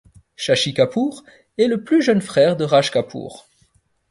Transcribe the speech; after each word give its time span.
Shashi 0.35 0.73
Kapoor 0.73 1.23
est 1.59 1.67
le 1.67 1.83
plus 1.83 2.01
jeune 2.01 2.21
frère 2.23 2.57
de 2.57 2.63
Raj 2.63 2.89
Kapoor. 2.89 3.45